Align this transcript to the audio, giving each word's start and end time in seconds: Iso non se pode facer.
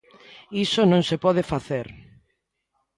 Iso 0.65 0.81
non 0.91 1.01
se 1.09 1.17
pode 1.25 1.43
facer. 1.51 1.87